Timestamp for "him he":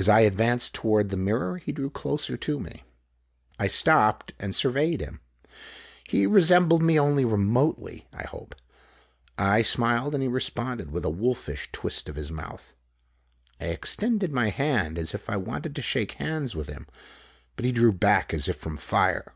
5.00-6.26